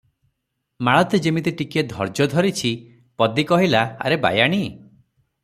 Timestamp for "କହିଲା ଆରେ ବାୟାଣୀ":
3.53-4.63